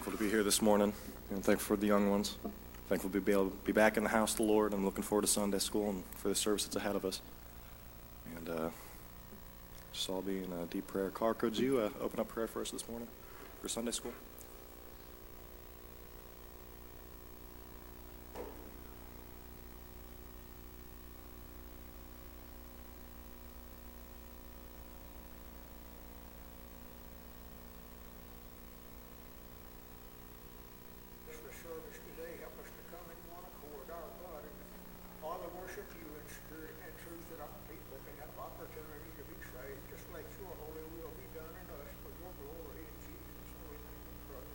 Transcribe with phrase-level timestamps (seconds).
[0.00, 0.94] Thankful to be here this morning,
[1.28, 2.38] and thankful for the young ones.
[2.88, 4.72] Thankful to be able to be back in the house of the Lord.
[4.72, 7.20] I'm looking forward to Sunday school and for the service that's ahead of us.
[8.34, 8.70] And uh,
[9.92, 11.10] just all be in a deep prayer.
[11.10, 13.08] Carl, could you uh, open up prayer for us this morning
[13.60, 14.12] for Sunday school?
[31.26, 32.42] Bless the service today.
[32.42, 34.58] Help us to come in one accord, our God, and
[35.22, 39.38] Father, worship you in spirit and truth that our people can have opportunity to be
[39.54, 39.82] saved.
[39.94, 43.78] Just let your holy will be done in us for your glory in Jesus' holy
[43.78, 44.46] name we pray.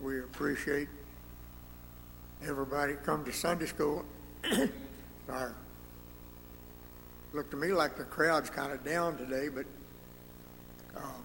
[0.00, 0.88] We appreciate
[2.46, 4.04] everybody come to Sunday school.
[5.28, 5.54] Our,
[7.32, 9.66] looked to me like the crowd's kind of down today, but
[10.96, 11.24] um,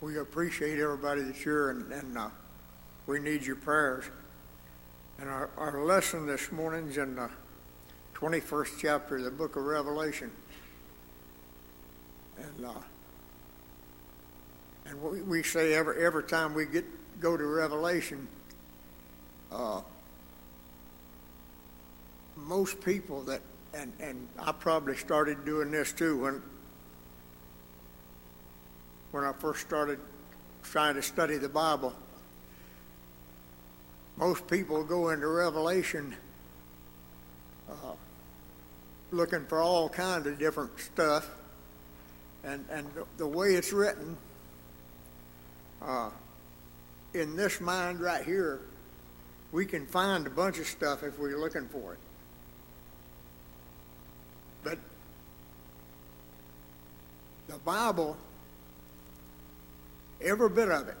[0.00, 2.28] we appreciate everybody that's here, and, and uh,
[3.06, 4.04] we need your prayers.
[5.20, 7.30] And our, our lesson this morning's in the
[8.14, 10.32] 21st chapter of the book of Revelation.
[12.36, 12.72] And uh,
[14.86, 16.84] and we, we say every every time we get
[17.20, 18.28] go to Revelation,
[19.50, 19.80] uh,
[22.36, 23.40] most people that
[23.72, 26.42] and and I probably started doing this too when
[29.10, 29.98] when I first started
[30.62, 31.92] trying to study the Bible.
[34.16, 36.14] Most people go into Revelation
[37.68, 37.92] uh,
[39.10, 41.28] looking for all kinds of different stuff,
[42.44, 44.16] and and the, the way it's written
[45.86, 46.10] uh,
[47.12, 48.60] in this mind right here,
[49.52, 51.98] we can find a bunch of stuff if we're looking for it.
[54.64, 54.78] But
[57.48, 58.16] the Bible,
[60.20, 60.96] every bit of it,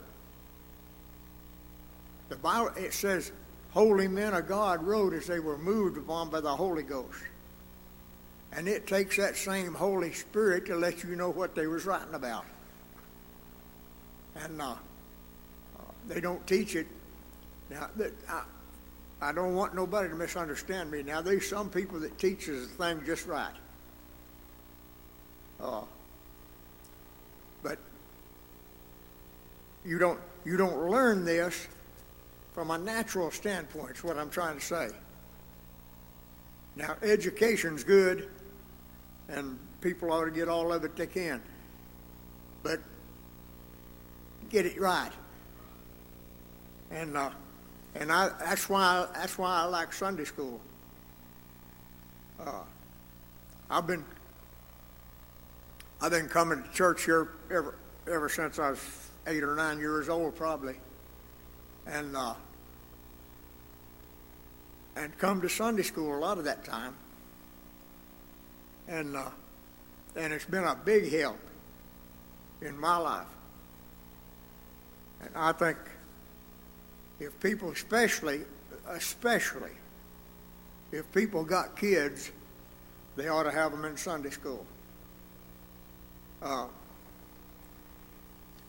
[2.28, 3.32] the Bible, it says,
[3.70, 7.22] holy men of God wrote as they were moved upon by the Holy Ghost.
[8.52, 12.14] And it takes that same Holy Spirit to let you know what they was writing
[12.14, 12.44] about
[14.36, 14.74] and uh,
[16.08, 16.86] they don't teach it.
[17.70, 18.44] Now, that, I,
[19.20, 21.02] I don't want nobody to misunderstand me.
[21.02, 23.54] Now, there's some people that teaches the thing just right.
[25.60, 25.82] Uh,
[27.62, 27.78] but
[29.84, 31.68] you don't you don't learn this
[32.52, 33.96] from a natural standpoint.
[33.96, 34.90] Is what I'm trying to say.
[36.76, 38.28] Now, education's good,
[39.28, 41.40] and people ought to get all of it they can.
[42.62, 42.80] But
[44.54, 45.10] get it right.
[46.92, 47.30] And uh,
[47.96, 50.60] and I that's why that's why I like Sunday school.
[52.38, 52.62] Uh,
[53.68, 54.04] I've been
[56.00, 57.74] I've been coming to church here ever
[58.06, 60.76] ever since I was eight or nine years old, probably,
[61.88, 62.34] and uh,
[64.94, 66.94] and come to Sunday school a lot of that time.
[68.86, 69.30] And uh,
[70.14, 71.40] and it's been a big help
[72.62, 73.26] in my life.
[75.24, 75.78] And I think
[77.20, 78.40] if people, especially,
[78.88, 79.70] especially,
[80.92, 82.30] if people got kids,
[83.16, 84.64] they ought to have them in Sunday school.
[86.42, 86.66] Uh,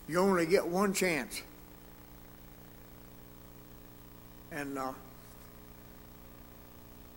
[0.08, 1.42] you only get one chance.
[4.52, 4.92] And uh,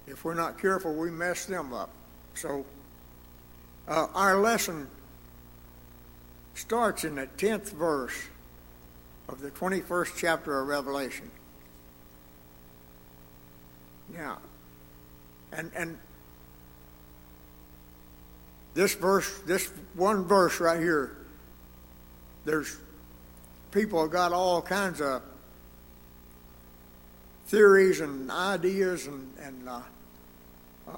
[0.08, 1.92] if we're not careful, we mess them up.
[2.34, 2.66] So
[3.88, 4.88] uh, our lesson
[6.56, 8.16] starts in the 10th verse
[9.30, 11.30] of the 21st chapter of Revelation.
[14.12, 14.40] Now,
[15.52, 16.00] and and
[18.74, 21.16] this verse, this one verse right here,
[22.46, 22.78] there's
[23.72, 25.22] people got all kinds of
[27.48, 29.82] theories and ideas, and, and uh,
[30.88, 30.92] uh,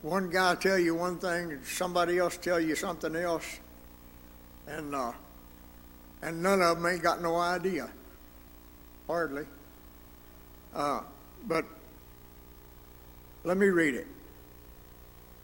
[0.00, 3.58] one guy tell you one thing, and somebody else tell you something else,
[4.66, 5.12] and uh,
[6.22, 7.90] and none of them ain't got no idea,
[9.06, 9.44] hardly.
[10.74, 11.00] Uh,
[11.46, 11.64] but
[13.44, 14.06] let me read it.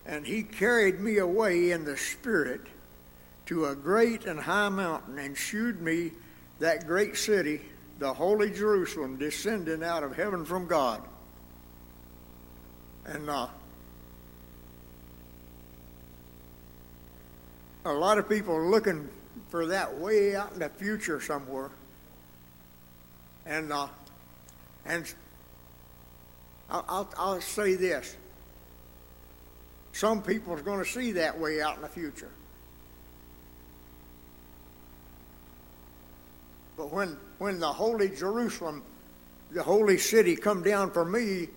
[0.06, 2.62] And he carried me away in the spirit
[3.46, 6.12] to a great and high mountain and shewed me
[6.60, 7.60] that great city,
[7.98, 11.02] the holy Jerusalem, descending out of heaven from God.
[13.04, 13.48] And uh,
[17.84, 19.08] a lot of people are looking
[19.49, 21.71] for that way out in the future somewhere.
[23.47, 23.89] And uh,
[24.85, 25.12] and
[26.71, 28.17] I'll, I'll, I'll say this:
[29.93, 32.31] some people are going to see that way out in the future.
[36.77, 38.83] But when when the holy Jerusalem,
[39.50, 41.49] the holy city, come down for me,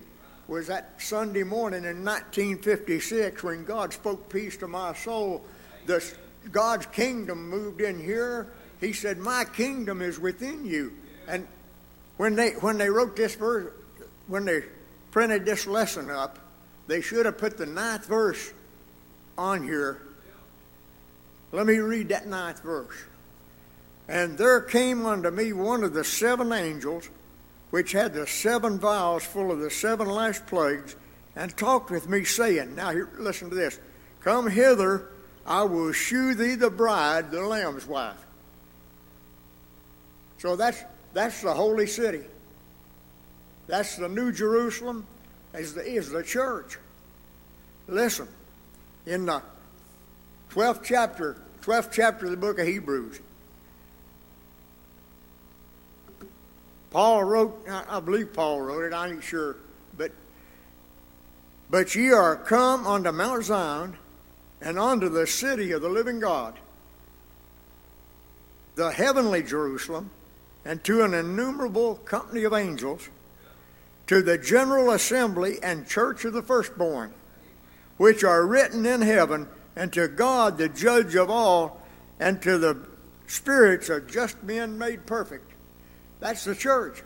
[0.48, 5.44] was that Sunday morning in 1956 when God spoke peace to my soul.
[5.86, 6.02] The
[6.50, 8.48] God's kingdom moved in here.
[8.80, 10.92] He said, "My kingdom is within you."
[11.28, 11.46] And
[12.16, 13.72] when they when they wrote this verse,
[14.26, 14.64] when they
[15.10, 16.38] printed this lesson up,
[16.86, 18.52] they should have put the ninth verse
[19.38, 20.00] on here.
[21.52, 22.96] Let me read that ninth verse.
[24.08, 27.08] And there came unto me one of the seven angels,
[27.70, 30.96] which had the seven vials full of the seven last plagues,
[31.36, 33.78] and talked with me, saying, Now here, listen to this
[34.20, 35.08] Come hither,
[35.46, 38.26] I will shew thee the bride, the Lamb's wife.
[40.38, 40.82] So that's
[41.12, 42.22] that's the holy city.
[43.66, 45.06] That's the New Jerusalem,
[45.54, 46.78] is the, is the church.
[47.86, 48.28] Listen,
[49.06, 49.42] in the
[50.50, 53.20] 12th chapter, 12th chapter of the book of Hebrews,
[56.90, 59.56] Paul wrote, I believe Paul wrote it, I ain't sure,
[59.96, 60.12] but
[61.70, 63.96] but ye are come unto Mount Zion
[64.62, 66.58] and unto the city of the living God,
[68.74, 70.10] the heavenly Jerusalem,
[70.64, 73.08] and to an innumerable company of angels,
[74.06, 77.12] to the general assembly and church of the firstborn,
[77.96, 81.82] which are written in heaven, and to God the judge of all,
[82.18, 82.78] and to the
[83.26, 85.52] spirits of just men made perfect
[86.22, 87.02] that's the church,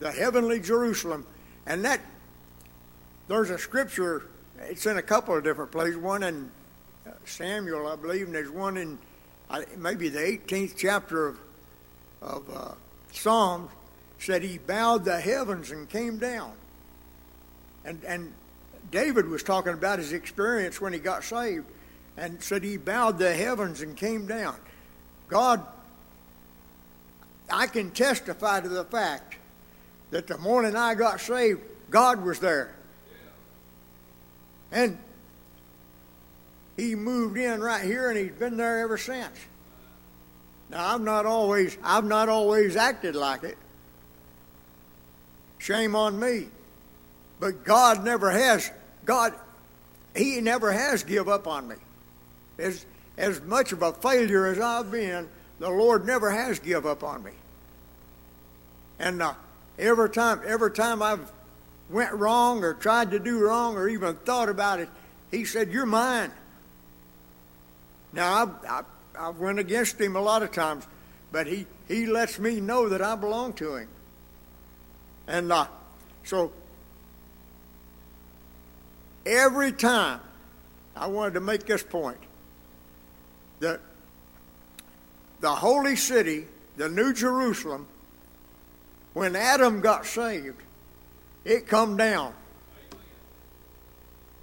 [0.00, 1.24] the heavenly Jerusalem.
[1.66, 2.00] And that,
[3.28, 4.24] there's a scripture,
[4.68, 5.96] it's in a couple of different places.
[5.96, 6.50] One in
[7.06, 8.98] uh, Samuel, I believe, and there's one in
[9.76, 11.38] maybe the 18th chapter of,
[12.20, 12.74] of uh,
[13.12, 13.70] Psalms,
[14.18, 16.52] said he bowed the heavens and came down.
[17.84, 18.32] And, and
[18.90, 21.66] David was talking about his experience when he got saved
[22.16, 24.56] and said he bowed the heavens and came down.
[25.28, 25.64] God
[27.50, 29.36] I can testify to the fact
[30.10, 32.74] that the morning I got saved, God was there.
[34.72, 34.98] And
[36.76, 39.38] he moved in right here and he's been there ever since.
[40.68, 43.56] Now I've not always I've not always acted like it.
[45.58, 46.48] Shame on me.
[47.38, 48.70] But God never has
[49.04, 49.32] God
[50.14, 51.76] he never has give up on me.
[52.58, 52.84] As
[53.16, 57.22] as much of a failure as I've been, the Lord never has give up on
[57.22, 57.32] me.
[58.98, 59.34] And uh,
[59.78, 61.30] every time, every time I've
[61.88, 64.88] went wrong or tried to do wrong or even thought about it,
[65.30, 66.32] He said, "You're mine."
[68.12, 68.82] Now I, I,
[69.18, 70.86] I went against Him a lot of times,
[71.32, 73.88] but He He lets me know that I belong to Him.
[75.26, 75.66] And uh,
[76.24, 76.52] so
[79.24, 80.20] every time
[80.94, 82.18] I wanted to make this point
[83.60, 83.80] that
[85.40, 87.86] the holy city, the New Jerusalem,
[89.12, 90.62] when Adam got saved,
[91.46, 92.34] it come down.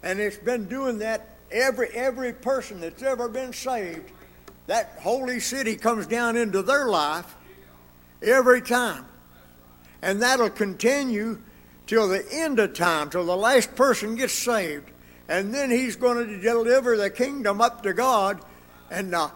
[0.02, 4.10] And it's been doing that every every person that's ever been saved,
[4.68, 7.36] that holy city comes down into their life
[8.22, 9.06] every time.
[10.02, 11.42] And that'll continue
[11.88, 14.90] till the end of time, till the last person gets saved.
[15.28, 18.42] And then he's going to deliver the kingdom up to God.
[18.92, 19.30] And uh,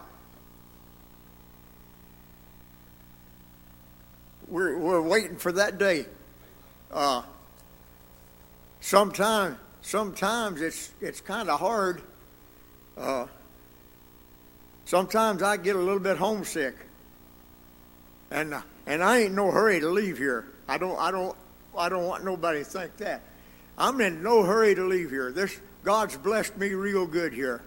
[4.46, 6.06] we're, we're waiting for that day.
[6.92, 7.22] Uh,
[8.80, 12.02] sometimes, sometimes it's it's kind of hard.
[12.96, 13.26] Uh,
[14.84, 16.74] sometimes I get a little bit homesick,
[18.30, 18.54] and
[18.86, 20.46] and I ain't no hurry to leave here.
[20.68, 21.36] I don't I don't
[21.76, 23.22] I don't want nobody to think that.
[23.76, 25.30] I'm in no hurry to leave here.
[25.30, 27.62] This God's blessed me real good here,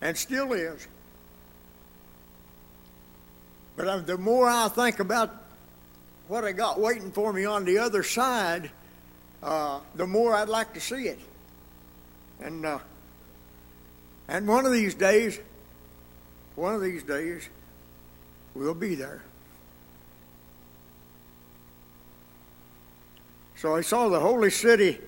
[0.00, 0.86] and still is.
[3.76, 5.34] But the more I think about
[6.28, 8.70] what I got waiting for me on the other side,
[9.46, 11.20] uh, the more I'd like to see it.
[12.40, 12.80] And uh,
[14.28, 15.38] and one of these days,
[16.56, 17.48] one of these days,
[18.54, 19.22] we'll be there.
[23.54, 24.98] So I saw the holy city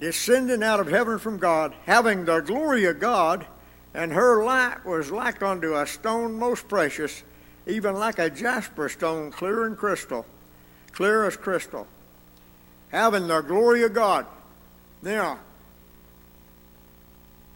[0.00, 3.46] descending out of heaven from God, having the glory of God,
[3.94, 7.24] and her light was like unto a stone most precious,
[7.66, 10.24] even like a jasper stone, clear and crystal,
[10.92, 11.86] clear as crystal,
[12.90, 14.26] having the glory of God.
[15.02, 15.38] Now,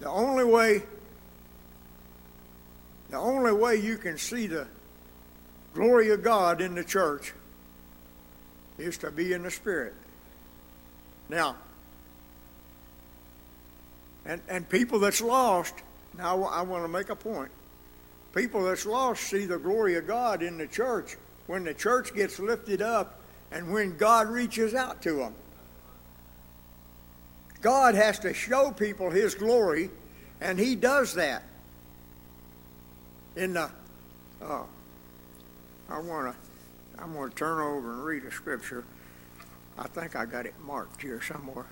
[0.00, 0.82] the only way
[3.10, 4.68] the only way you can see the
[5.74, 7.32] glory of God in the church
[8.78, 9.94] is to be in the Spirit.
[11.28, 11.56] Now,
[14.24, 15.74] and, and people that's lost,
[16.16, 17.50] now I want to make a point.
[18.34, 21.16] People that's lost see the glory of God in the church
[21.48, 23.19] when the church gets lifted up
[23.50, 25.34] and when God reaches out to them.
[27.60, 29.90] God has to show people His glory,
[30.40, 31.42] and He does that.
[33.36, 33.70] In the,
[34.42, 34.62] uh,
[35.88, 38.84] I want to, I'm going to turn over and read a scripture.
[39.78, 41.66] I think I got it marked here somewhere.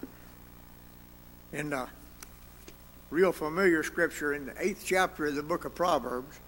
[1.52, 1.88] In the
[3.10, 6.40] real familiar scripture in the eighth chapter of the book of Proverbs.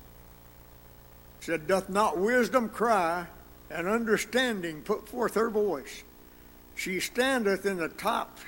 [1.41, 3.27] Said, Doth not wisdom cry,
[3.71, 6.03] and understanding put forth her voice?
[6.75, 8.39] She standeth in the top,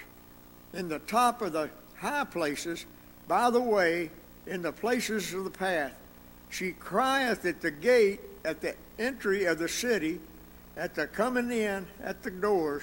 [0.73, 2.87] in the top of the high places,
[3.29, 4.11] by the way,
[4.47, 5.93] in the places of the path.
[6.51, 10.21] She crieth at the gate, at the entry of the city,
[10.77, 12.83] at the coming in, at the doors.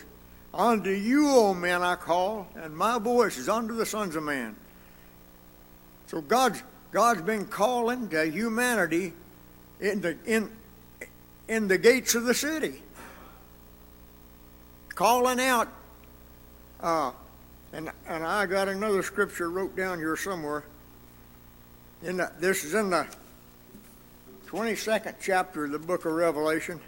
[0.54, 4.56] Unto you, O men, I call, and my voice is unto the sons of man.
[6.08, 9.14] So God's, God's been calling to humanity
[9.80, 10.50] in the, in,
[11.50, 12.82] in the gates of the city.
[14.90, 15.68] Calling out.
[16.80, 17.12] Uh,
[17.74, 20.64] and, and I got another scripture wrote down here somewhere.
[22.04, 23.06] In the, this is in the
[24.48, 26.80] 22nd chapter of the book of Revelation.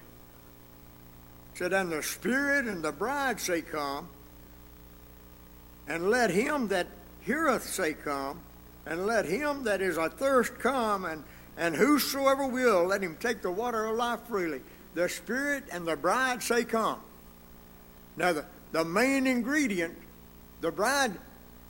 [1.54, 4.08] It said, And the Spirit and the bride say, Come,
[5.88, 6.88] and let him that
[7.22, 8.40] heareth say, Come,
[8.86, 11.24] and let him that is athirst come, and,
[11.62, 14.62] and whosoever will, let him take the water of life freely.
[14.96, 17.00] The Spirit and the bride say, Come.
[18.18, 19.96] Now, the, the main ingredient,
[20.62, 21.12] the bride,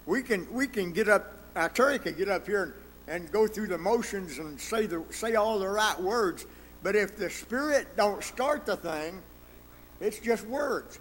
[0.05, 2.73] we can, we can get up, uh, Terry can get up here
[3.05, 6.45] and, and go through the motions and say, the, say all the right words,
[6.83, 9.21] but if the Spirit don't start the thing,
[9.99, 10.99] it's just words.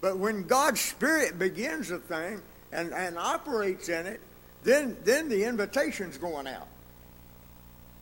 [0.00, 2.40] But when God's Spirit begins the thing
[2.72, 4.22] and, and operates in it,
[4.62, 6.68] then, then the invitation's going out.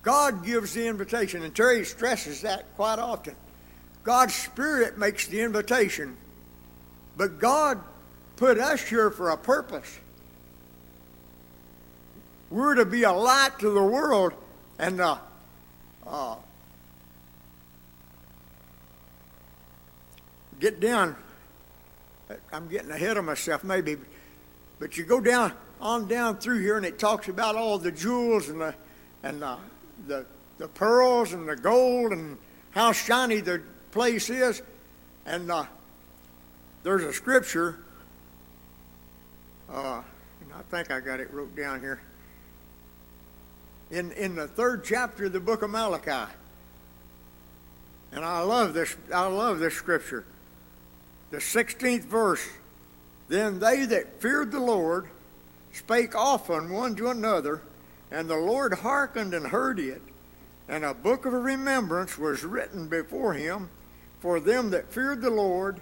[0.02, 3.36] God gives the invitation, and Terry stresses that quite often.
[4.02, 6.16] God's Spirit makes the invitation,
[7.16, 7.80] but God
[8.36, 10.00] put us here for a purpose.
[12.50, 14.32] We're to be a light to the world,
[14.78, 15.18] and uh,
[16.04, 16.36] uh,
[20.58, 21.14] get down.
[22.52, 23.96] I'm getting ahead of myself, maybe,
[24.80, 28.48] but you go down on down through here, and it talks about all the jewels
[28.48, 28.74] and the
[29.22, 29.56] and the
[30.06, 30.26] the,
[30.58, 32.38] the pearls and the gold and
[32.70, 34.62] how shiny the place is.
[35.26, 35.64] And uh,
[36.82, 37.78] there's a scripture.
[39.70, 40.02] Uh,
[40.54, 42.00] I think I got it wrote down here.
[43.90, 46.32] In in the third chapter of the book of Malachi.
[48.12, 48.96] And I love this.
[49.14, 50.24] I love this scripture.
[51.30, 52.46] The 16th verse.
[53.28, 55.08] Then they that feared the Lord
[55.72, 57.62] spake often one to another,
[58.12, 60.02] and the Lord hearkened and heard it.
[60.68, 63.70] And a book of remembrance was written before him
[64.20, 65.80] for them that feared the Lord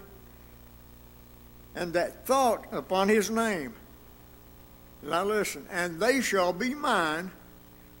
[1.75, 3.73] and that thought upon his name.
[5.03, 7.31] Now listen, and they shall be mine,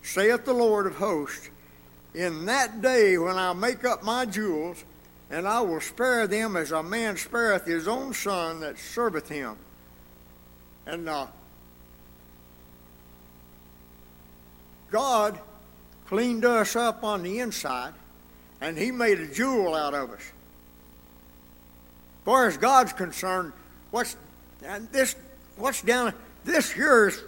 [0.01, 1.49] saith the Lord of hosts,
[2.13, 4.83] in that day when I make up my jewels,
[5.29, 9.57] and I will spare them as a man spareth his own son that serveth him.
[10.85, 11.27] And uh,
[14.91, 15.39] God
[16.05, 17.93] cleaned us up on the inside,
[18.59, 20.19] and He made a jewel out of us.
[20.19, 23.53] As far as God's concerned,
[23.89, 24.15] what's
[24.63, 25.15] and this
[25.57, 27.23] what's down this here is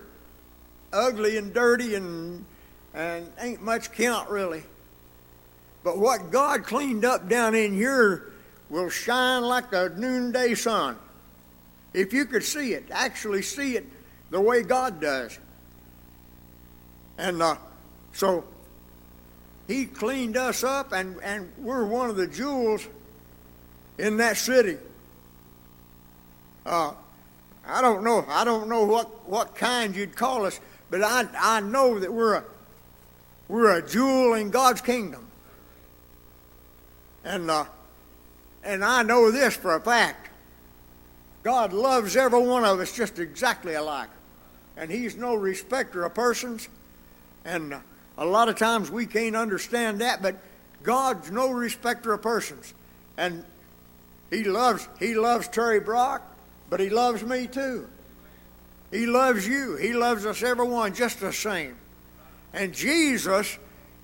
[0.91, 2.45] ugly and dirty and
[2.93, 4.63] and ain't much count really.
[5.83, 8.31] But what God cleaned up down in here
[8.69, 10.97] will shine like the noonday sun.
[11.93, 13.85] If you could see it, actually see it
[14.29, 15.37] the way God does.
[17.17, 17.55] And uh,
[18.11, 18.43] so
[19.67, 22.87] he cleaned us up, and, and we're one of the jewels
[23.97, 24.77] in that city.
[26.65, 26.93] Uh,
[27.65, 28.25] I don't know.
[28.27, 32.35] I don't know what, what kind you'd call us, but I, I know that we're
[32.35, 32.43] a,
[33.47, 35.27] we're a jewel in God's kingdom.
[37.23, 37.65] And, uh,
[38.63, 40.29] and I know this for a fact.
[41.43, 44.09] God loves every one of us just exactly alike.
[44.75, 46.67] And He's no respecter of persons.
[47.45, 47.75] And
[48.17, 50.37] a lot of times we can't understand that, but
[50.81, 52.73] God's no respecter of persons.
[53.17, 53.43] And
[54.29, 56.21] He loves He loves Terry Brock,
[56.69, 57.87] but He loves me too.
[58.91, 59.75] He loves you.
[59.75, 61.75] He loves us everyone just the same.
[62.53, 63.57] And Jesus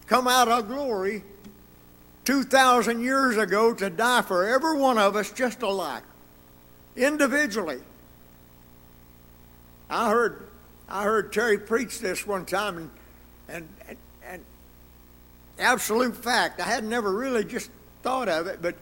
[0.08, 1.24] come out of glory
[2.26, 6.04] 2,000 years ago to die for every one of us just alike,
[6.96, 7.80] individually.
[9.90, 10.48] I heard,
[10.88, 12.92] I heard Terry preach this one time, and,
[13.52, 14.46] and, and, and
[15.58, 17.70] absolute fact, I had never really just
[18.02, 18.76] thought of it, but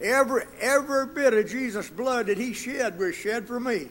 [0.00, 3.88] every, every bit of Jesus' blood that he shed was shed for me.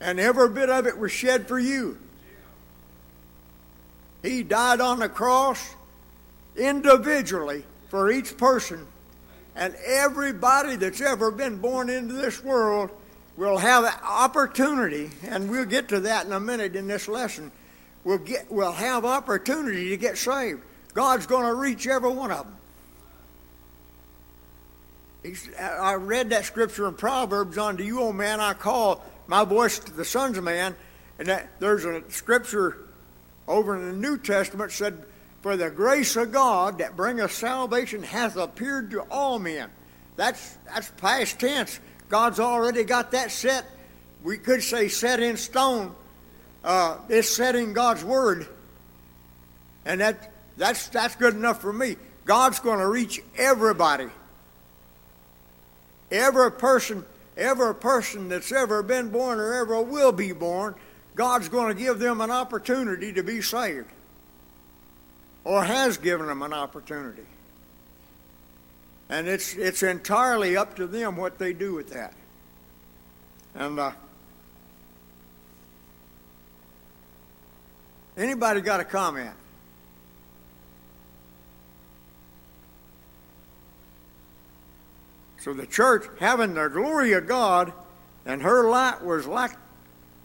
[0.00, 1.98] And every bit of it was shed for you.
[4.22, 5.74] He died on the cross
[6.56, 8.86] individually for each person.
[9.56, 12.90] And everybody that's ever been born into this world
[13.36, 17.50] will have opportunity, and we'll get to that in a minute in this lesson.
[18.04, 20.62] We'll, get, we'll have opportunity to get saved.
[20.92, 22.56] God's going to reach every one of them.
[25.24, 29.78] He's, I read that scripture in Proverbs unto you, O man, I call my voice
[29.78, 30.76] to the sons of man.
[31.18, 32.88] And that, there's a scripture
[33.48, 35.04] over in the New Testament said,
[35.40, 39.70] For the grace of God that bringeth salvation hath appeared to all men.
[40.16, 41.80] That's, that's past tense.
[42.14, 43.68] God's already got that set.
[44.22, 45.96] We could say set in stone.
[46.62, 48.46] Uh, it's set in God's Word.
[49.84, 51.96] And that, that's, that's good enough for me.
[52.24, 54.06] God's going to reach everybody.
[56.12, 57.04] Every person,
[57.36, 60.76] every person that's ever been born or ever will be born,
[61.16, 63.90] God's going to give them an opportunity to be saved.
[65.42, 67.26] Or has given them an opportunity.
[69.08, 72.14] And it's, it's entirely up to them what they do with that.
[73.54, 73.92] And uh,
[78.16, 79.36] anybody got a comment?
[85.38, 87.72] So the church, having the glory of God,
[88.24, 89.52] and her light was like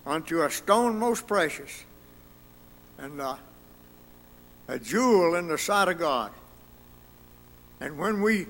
[0.05, 1.83] unto a stone most precious,
[2.97, 3.35] and uh,
[4.69, 6.31] a jewel in the sight of God.
[7.81, 8.47] And when we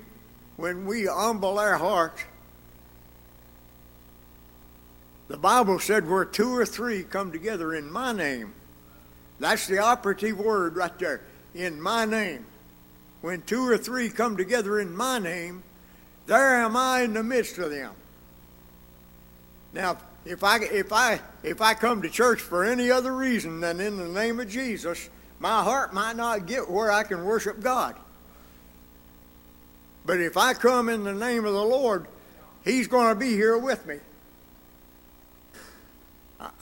[0.60, 2.22] when we humble our hearts,
[5.28, 8.52] the Bible said where two or three come together in my name.
[9.38, 11.22] That's the operative word right there.
[11.54, 12.44] In my name.
[13.22, 15.62] When two or three come together in my name,
[16.26, 17.92] there am I in the midst of them.
[19.72, 23.80] Now, if I if I if I come to church for any other reason than
[23.80, 27.96] in the name of Jesus, my heart might not get where I can worship God.
[30.04, 32.06] But if I come in the name of the Lord,
[32.64, 33.96] He's going to be here with me.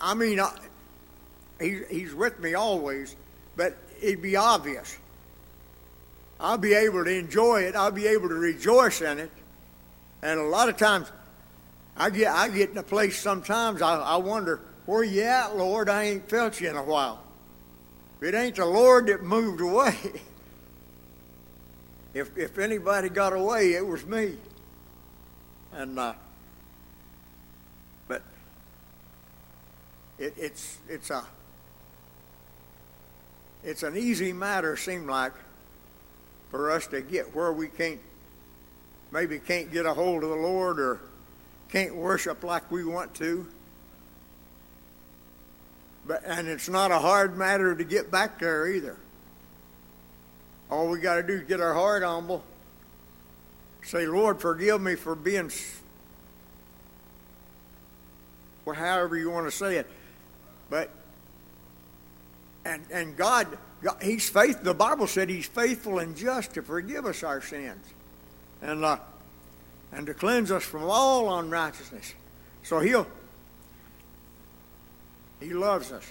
[0.00, 0.52] I mean, I,
[1.60, 3.16] he, He's with me always,
[3.56, 4.96] but it'd be obvious.
[6.40, 7.74] I'll be able to enjoy it.
[7.74, 9.30] I'll be able to rejoice in it.
[10.22, 11.10] And a lot of times,
[11.96, 15.88] I get I get in a place sometimes I, I wonder where you at, Lord.
[15.88, 17.22] I ain't felt you in a while.
[18.20, 19.96] It ain't the Lord that moved away.
[22.18, 24.36] if if anybody got away, it was me.
[25.72, 26.14] And uh,
[28.06, 28.22] but
[30.18, 31.24] it, it's it's a
[33.64, 35.32] it's an easy matter, seem like,
[36.50, 38.00] for us to get where we can't
[39.10, 41.00] maybe can't get a hold of the Lord or
[41.70, 43.46] can't worship like we want to.
[46.06, 48.96] But and it's not a hard matter to get back there either.
[50.70, 52.42] All we got to do is get our heart humble.
[53.82, 55.50] Say, Lord, forgive me for being,
[58.66, 59.88] or however you want to say it.
[60.68, 60.90] But,
[62.66, 64.62] and, and God, God, He's faith.
[64.62, 67.84] The Bible said He's faithful and just to forgive us our sins.
[68.60, 68.98] And, uh,
[69.92, 72.12] and to cleanse us from all unrighteousness.
[72.62, 73.06] So He'll,
[75.40, 76.04] He loves us.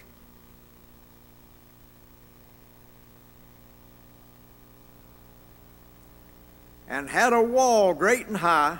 [6.87, 8.79] And had a wall great and high,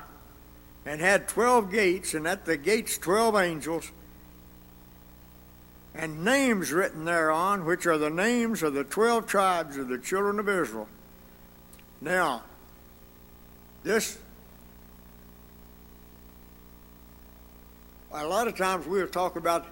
[0.85, 3.91] and had twelve gates, and at the gates twelve angels,
[5.93, 10.39] and names written thereon, which are the names of the twelve tribes of the children
[10.39, 10.87] of Israel.
[11.99, 12.43] Now,
[13.83, 14.17] this,
[18.13, 19.65] a lot of times we'll talk about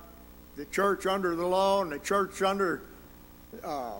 [0.55, 2.81] the church under the law and the church under
[3.63, 3.97] uh,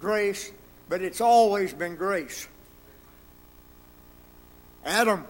[0.00, 0.52] grace,
[0.88, 2.48] but it's always been grace.
[4.84, 5.24] Adam,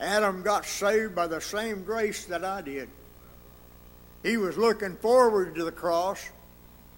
[0.00, 2.88] Adam got saved by the same grace that I did.
[4.22, 6.28] He was looking forward to the cross,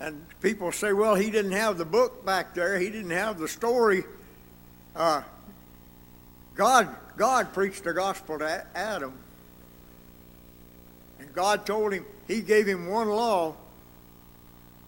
[0.01, 2.79] and people say, well, he didn't have the book back there.
[2.79, 4.05] He didn't have the story.
[4.97, 5.23] Uh,
[6.55, 9.15] God, God preached the gospel to Adam.
[11.19, 13.55] And God told him, He gave him one law.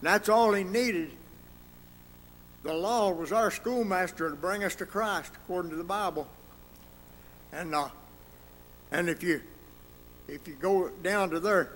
[0.01, 1.11] That's all he needed.
[2.63, 6.27] The law was our schoolmaster to bring us to Christ, according to the Bible.
[7.55, 7.87] And uh,
[8.91, 9.41] and if you
[10.27, 11.71] if you go down to there,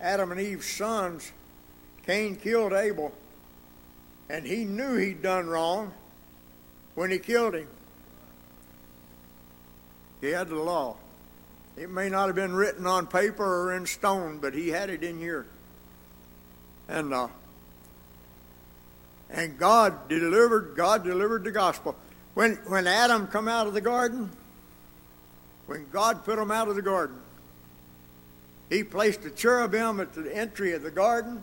[0.00, 1.32] Adam and Eve's sons,
[2.06, 3.12] Cain killed Abel,
[4.30, 5.92] and he knew he'd done wrong
[6.94, 7.68] when he killed him.
[10.22, 10.96] He had the law.
[11.76, 15.02] It may not have been written on paper or in stone, but he had it
[15.02, 15.44] in here.
[16.88, 17.28] And uh,
[19.28, 21.96] and God delivered God delivered the gospel.
[22.32, 24.30] When when Adam come out of the garden,
[25.66, 27.16] when God put him out of the garden,
[28.70, 31.42] he placed a cherubim at the entry of the garden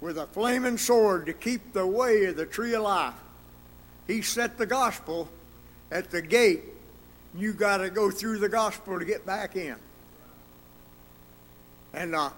[0.00, 3.14] with a flaming sword to keep the way of the tree of life.
[4.06, 5.28] He set the gospel
[5.90, 6.62] at the gate.
[7.34, 9.76] You got to go through the gospel to get back in.
[11.92, 12.30] And uh,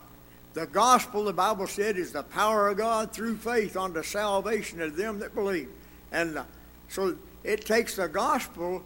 [0.55, 4.97] the gospel, the Bible said, is the power of God through faith unto salvation of
[4.97, 5.69] them that believe.
[6.13, 6.45] And uh,
[6.89, 8.83] so it takes the gospel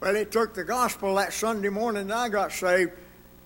[0.00, 2.92] well, it took the gospel that Sunday morning that I got saved.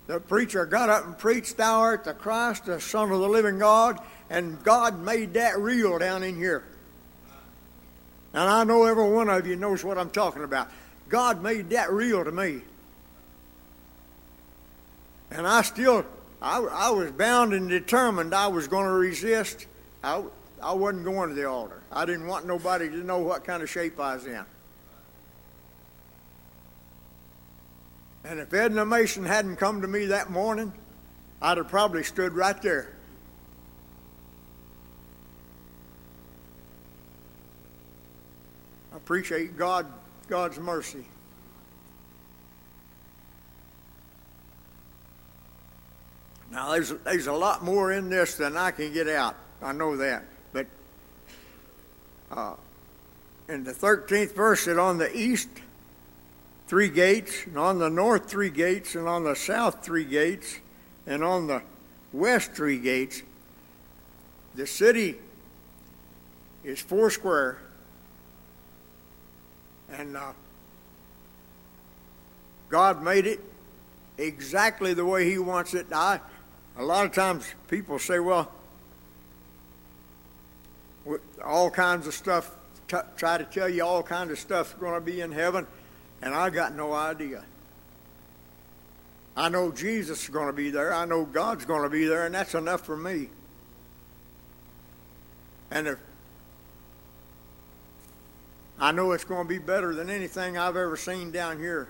[0.06, 3.58] The preacher got up and preached, Thou art the Christ, the Son of the living
[3.58, 6.64] God, and God made that real down in here.
[8.32, 10.70] And I know every one of you knows what I'm talking about.
[11.08, 12.62] God made that real to me.
[15.30, 16.04] And I still,
[16.42, 19.66] I, I was bound and determined I was going to resist.
[20.02, 20.22] I,
[20.62, 21.82] I wasn't going to the altar.
[21.92, 24.44] I didn't want nobody to know what kind of shape I was in.
[28.24, 30.72] And if Edna Mason hadn't come to me that morning,
[31.40, 32.94] I'd have probably stood right there.
[38.92, 39.86] I appreciate God,
[40.28, 41.06] God's mercy.
[46.50, 49.36] Now, there's, there's a lot more in this than I can get out.
[49.62, 50.24] I know that.
[50.52, 50.66] But
[52.30, 52.54] uh,
[53.48, 55.48] in the 13th verse, it on the east
[56.70, 60.60] three gates, and on the north three gates, and on the south three gates,
[61.04, 61.60] and on the
[62.12, 63.24] west three gates.
[64.54, 65.16] The city
[66.62, 67.58] is four square,
[69.90, 70.30] and uh,
[72.68, 73.40] God made it
[74.16, 75.88] exactly the way He wants it.
[75.92, 76.20] I,
[76.78, 78.52] a lot of times people say, well,
[81.44, 82.54] all kinds of stuff,
[82.86, 85.66] t- try to tell you all kinds of stuff's going to be in heaven
[86.22, 87.44] and I got no idea.
[89.36, 90.92] I know Jesus is going to be there.
[90.92, 93.28] I know God's going to be there, and that's enough for me.
[95.70, 95.98] And if
[98.78, 101.88] I know it's going to be better than anything I've ever seen down here.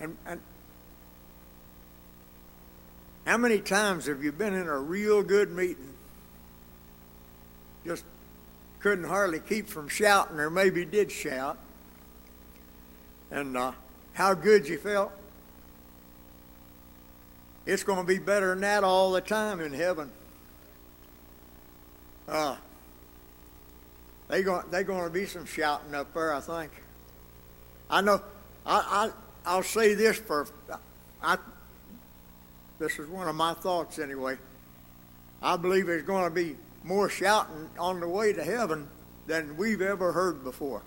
[0.00, 0.40] And, and
[3.24, 5.94] how many times have you been in a real good meeting?
[7.84, 8.04] Just
[8.80, 11.58] couldn't hardly keep from shouting, or maybe did shout.
[13.30, 13.72] And uh,
[14.14, 15.12] how good you felt.
[17.66, 20.10] It's going to be better than that all the time in heaven.
[22.26, 22.56] Uh,
[24.28, 26.70] they going they going to be some shouting up there, I think.
[27.90, 28.22] I know.
[28.64, 29.10] I,
[29.44, 30.46] I I'll say this for
[31.22, 31.36] I.
[32.78, 34.38] This is one of my thoughts anyway.
[35.42, 38.88] I believe there's going to be more shouting on the way to heaven
[39.26, 40.82] than we've ever heard before.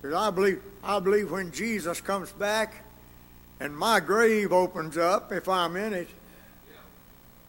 [0.00, 2.84] Because I believe, I believe when Jesus comes back
[3.60, 6.08] and my grave opens up, if I'm in it,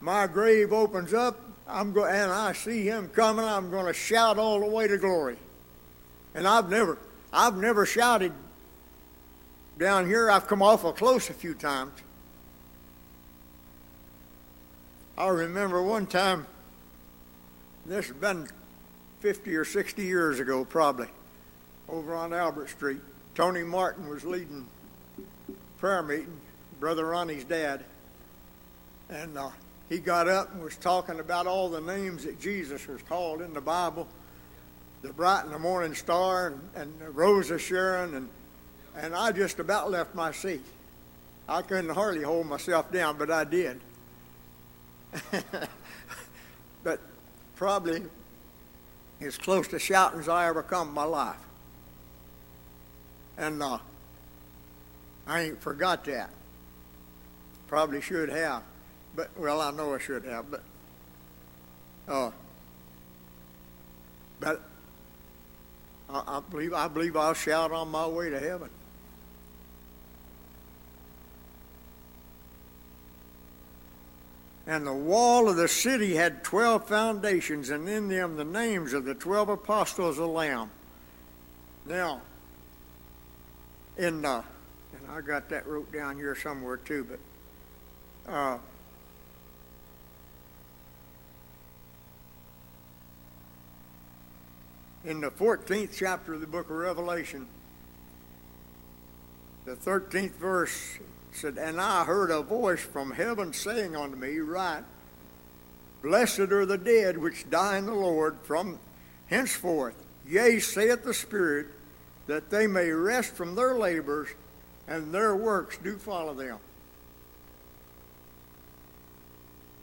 [0.01, 4.39] my grave opens up, I'm go- and I see him coming, I'm going to shout
[4.39, 5.38] all the way to glory.
[6.33, 6.97] And I've never,
[7.31, 8.31] I've never shouted
[9.77, 10.29] down here.
[10.29, 11.91] I've come awful close a few times.
[15.19, 16.47] I remember one time,
[17.86, 18.47] this has been
[19.19, 21.10] 50 or 60 years ago, probably,
[21.89, 23.01] over on Albert Street.
[23.36, 24.65] Tony Martin was leading
[25.77, 26.39] prayer meeting,
[26.79, 27.84] Brother Ronnie's dad,
[29.10, 29.49] and uh,
[29.89, 33.53] he got up and was talking about all the names that Jesus was called in
[33.53, 34.08] the Bible,
[35.01, 38.29] the bright and the morning star, and, and the rose of Sharon, and
[38.95, 40.63] and I just about left my seat.
[41.49, 43.82] I couldn't hardly hold myself down, but I did.
[46.84, 47.00] but
[47.56, 48.04] probably
[49.22, 51.36] as close to shouting as I ever come in my life.
[53.38, 53.80] And uh,
[55.28, 56.30] I ain't forgot that.
[57.67, 58.63] Probably should have.
[59.15, 60.63] But, well, I know I should have, but,
[62.08, 62.32] uh,
[64.39, 64.62] but
[66.10, 68.69] I, I believe, I believe I'll shout on my way to heaven.
[74.69, 79.03] And the wall of the city had twelve foundations, and in them the names of
[79.03, 80.69] the twelve apostles of the Lamb.
[81.88, 82.21] Now,
[83.97, 84.43] in the,
[84.93, 88.58] and I got that wrote down here somewhere too, but uh,
[95.03, 97.47] in the 14th chapter of the book of Revelation,
[99.65, 100.99] the 13th verse
[101.32, 104.84] said, And I heard a voice from heaven saying unto me, Write,
[106.02, 108.80] Blessed are the dead which die in the Lord from
[109.28, 109.96] henceforth.
[110.26, 111.68] Yea, saith the Spirit,
[112.28, 114.30] that they may rest from their labors,
[114.88, 116.58] and their works do follow them.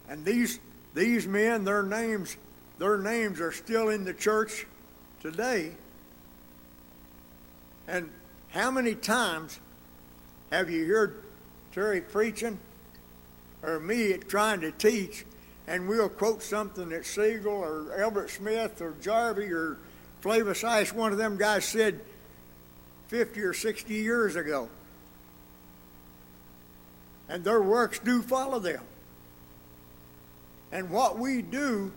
[0.09, 0.61] And these
[0.97, 2.39] these men, their names,
[2.79, 4.67] their names are still in the church
[5.21, 5.73] today.
[7.87, 8.09] And
[8.49, 9.61] how many times
[10.51, 11.23] have you heard
[11.77, 12.59] Preaching
[13.63, 15.27] or me trying to teach,
[15.67, 19.77] and we'll quote something that Siegel or Albert Smith or Jarvie or
[20.23, 22.01] Flavis Ice, one of them guys said
[23.09, 24.71] 50 or 60 years ago.
[27.29, 28.83] And their works do follow them.
[30.73, 31.93] And what we do,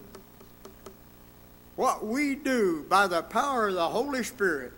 [1.77, 4.73] what we do by the power of the Holy Spirit,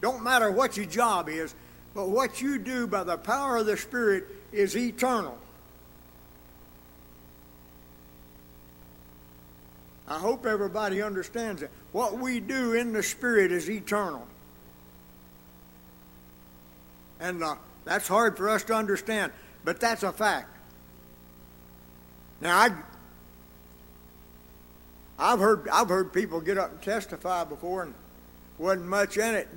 [0.00, 1.54] don't matter what your job is,
[1.94, 5.36] but what you do by the power of the Spirit is eternal.
[10.06, 11.70] I hope everybody understands that.
[11.92, 14.26] What we do in the Spirit is eternal.
[17.20, 19.32] And uh, that's hard for us to understand,
[19.64, 20.48] but that's a fact.
[22.40, 22.70] Now, I,
[25.18, 27.94] I've heard I've heard people get up and testify before, and
[28.58, 29.48] wasn't much in it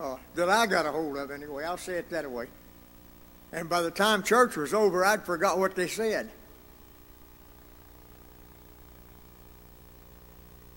[0.00, 1.64] uh, that I got a hold of anyway.
[1.64, 2.46] I'll say it that way.
[3.52, 6.30] And by the time church was over, I'd forgot what they said.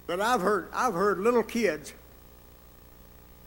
[0.06, 1.94] But I've heard I've heard little kids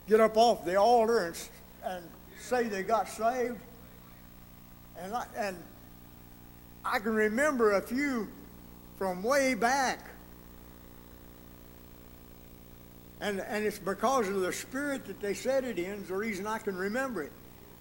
[0.09, 1.37] get up off the altar and,
[1.85, 2.09] and
[2.41, 3.59] say they got saved.
[4.99, 5.57] And I, and
[6.85, 8.29] I can remember a few
[8.97, 10.09] from way back
[13.21, 16.47] and, and it's because of the spirit that they said it in is the reason
[16.47, 17.33] I can remember it.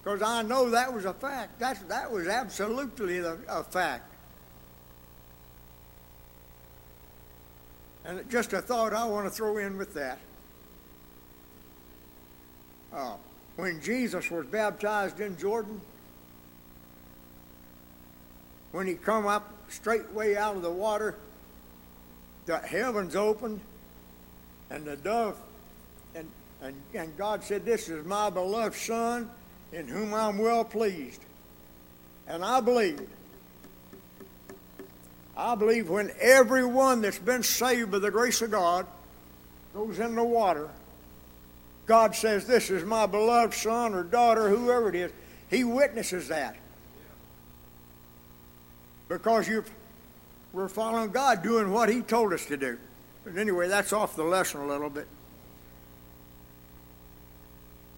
[0.03, 1.59] Because I know that was a fact.
[1.59, 4.11] That's, that was absolutely a, a fact.
[8.05, 10.19] And just a thought I want to throw in with that.
[12.93, 13.15] Uh,
[13.55, 15.81] when Jesus was baptized in Jordan,
[18.71, 21.15] when he come up straightway out of the water,
[22.45, 23.59] the heavens opened
[24.69, 25.38] and the dove,
[26.15, 26.28] and,
[26.62, 29.30] and, and God said, This is my beloved Son
[29.71, 31.21] in whom I'm well pleased.
[32.28, 33.08] And I believe,
[35.38, 38.88] I believe when everyone that's been saved by the grace of God
[39.73, 40.69] goes in the water,
[41.86, 45.12] God says, This is my beloved son or daughter, whoever it is.
[45.49, 46.56] He witnesses that.
[49.08, 49.63] Because you
[50.51, 52.78] we're following God, doing what He told us to do.
[53.25, 55.07] But anyway, that's off the lesson a little bit.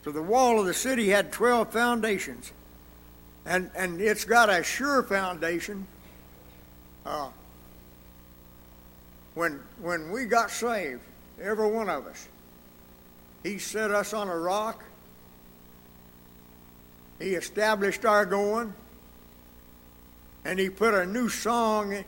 [0.06, 2.54] So the wall of the city had 12 foundations.
[3.46, 5.86] And, and it's got a sure foundation.
[7.06, 7.30] Uh,
[9.36, 11.02] when, when we got saved,
[11.42, 12.28] every one of us,
[13.44, 14.84] He set us on a rock.
[17.20, 18.74] He established our going.
[20.46, 22.06] And He put a new song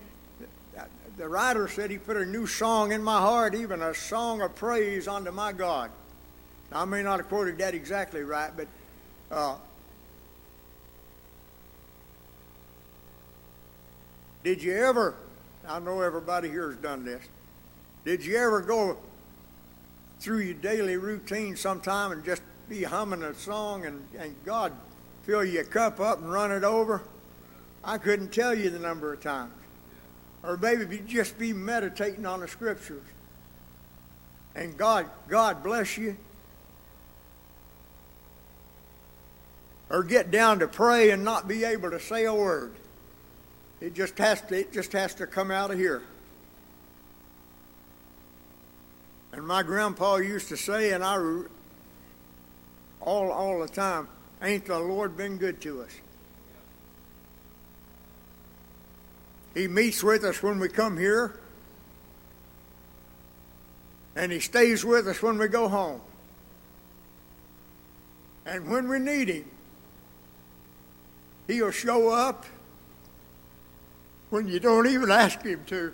[1.19, 4.55] the writer said he put a new song in my heart, even a song of
[4.55, 5.91] praise unto my God.
[6.71, 8.67] Now, I may not have quoted that exactly right, but
[9.29, 9.57] uh,
[14.45, 15.13] did you ever,
[15.67, 17.21] I know everybody here has done this,
[18.05, 18.97] did you ever go
[20.21, 24.71] through your daily routine sometime and just be humming a song and, and God
[25.23, 27.01] fill your cup up and run it over.
[27.83, 29.51] I couldn't tell you the number of times.
[30.43, 33.03] Or maybe just be meditating on the scriptures.
[34.55, 36.17] And God, God bless you.
[39.89, 42.73] Or get down to pray and not be able to say a word.
[43.81, 46.03] It just has to, it just has to come out of here.
[49.31, 51.15] And my grandpa used to say, and I
[53.01, 54.07] all all the time,
[54.41, 55.91] ain't the Lord been good to us?
[59.53, 61.39] He meets with us when we come here,
[64.15, 66.01] and He stays with us when we go home.
[68.45, 69.49] And when we need Him,
[71.47, 72.45] He'll show up
[74.29, 75.93] when you don't even ask Him to.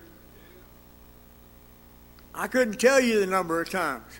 [2.33, 4.19] I couldn't tell you the number of times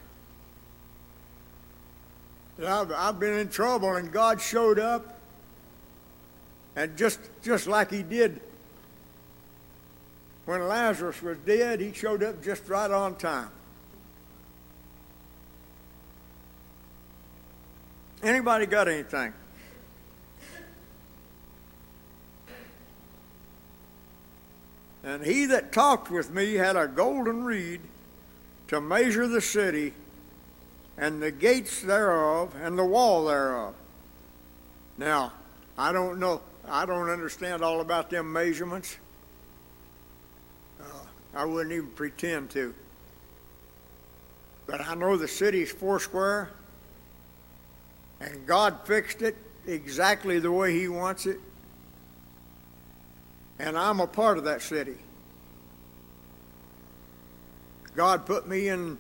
[2.58, 5.20] that I've, I've been in trouble and God showed up,
[6.78, 8.40] and just just like He did
[10.46, 13.50] when Lazarus was dead, He showed up just right on time.
[18.24, 19.34] Anybody got anything?
[25.04, 27.82] And he that talked with me had a golden reed
[28.70, 29.94] to measure the city
[30.98, 33.76] and the gates thereof and the wall thereof.
[34.98, 35.34] Now,
[35.78, 38.98] I don't know, I don't understand all about them measurements.
[41.36, 42.74] I wouldn't even pretend to.
[44.66, 46.50] But I know the city's four square,
[48.20, 49.36] and God fixed it
[49.68, 51.40] exactly the way He wants it,
[53.60, 54.98] and I'm a part of that city.
[57.96, 58.98] God put me in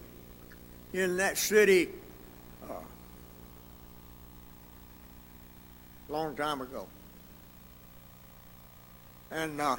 [0.93, 1.89] in that city
[2.69, 2.77] a uh,
[6.07, 6.87] long time ago.
[9.29, 9.75] And uh,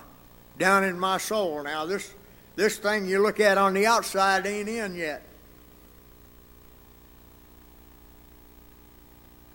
[0.58, 2.12] down in my soul now, this
[2.56, 5.22] this thing you look at on the outside ain't in yet.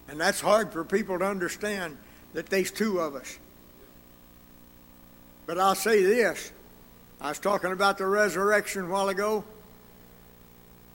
[0.08, 1.98] And that's hard for people to understand
[2.34, 3.40] that there's two of us.
[5.46, 6.52] But I'll say this
[7.20, 9.44] I was talking about the resurrection a while ago.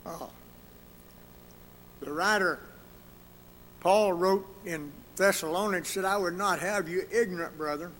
[0.04, 0.30] Oh.
[2.00, 2.60] The writer,
[3.80, 7.92] Paul, wrote in Thessalonians, said, I would not have you ignorant, brethren,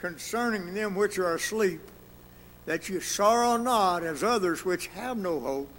[0.00, 1.80] concerning them which are asleep,
[2.68, 5.70] that you sorrow not as others which have no hope.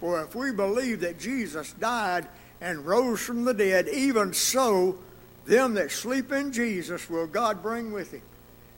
[0.00, 2.26] For if we believe that Jesus died
[2.62, 4.98] and rose from the dead, even so,
[5.44, 8.22] them that sleep in Jesus will God bring with him.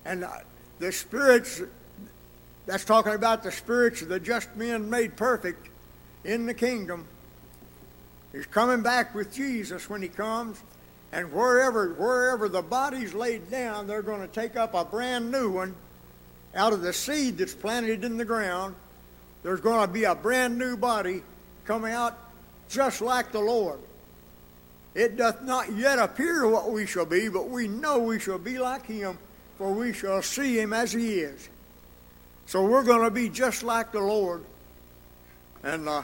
[0.05, 0.31] And uh,
[0.81, 1.63] the spirits
[2.67, 5.69] that's talking about the spirits of the just men made perfect
[6.25, 7.07] in the kingdom.
[8.33, 10.61] He's coming back with Jesus when he comes.
[11.13, 15.49] And wherever, wherever the body's laid down, they're going to take up a brand new
[15.53, 15.77] one
[16.55, 18.75] out of the seed that's planted in the ground.
[19.43, 21.23] There's going to be a brand new body
[21.65, 22.19] coming out
[22.69, 23.81] just like the Lord.
[24.95, 28.59] It doth not yet appear what we shall be, but we know we shall be
[28.59, 29.19] like him,
[29.57, 31.49] for we shall see him as he is.
[32.47, 34.45] So we're going to be just like the Lord.
[35.63, 36.03] And uh,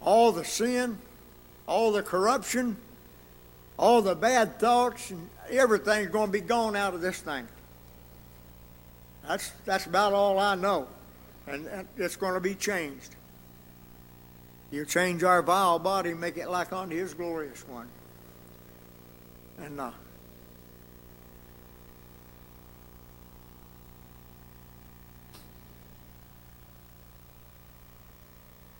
[0.00, 0.98] all the sin,
[1.66, 2.76] all the corruption,
[3.78, 7.46] all the bad thoughts, and everything's going to be gone out of this thing.
[9.26, 10.88] That's, that's about all I know.
[11.46, 13.16] And, it's going to be changed.
[14.70, 17.88] You change our vile body, make it like unto his glorious one.
[19.58, 19.90] And uh,